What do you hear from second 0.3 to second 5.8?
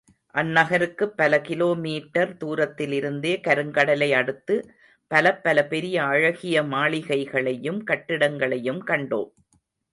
அந்நகருக்குப் பல கிலோமீட்டர் துரத்திலிருந்தே, கருங்கடலை அடுத்து, பலப்பல